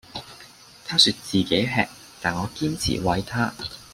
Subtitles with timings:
[0.87, 1.87] 她說自己吃，
[2.19, 3.53] 但我堅持餵她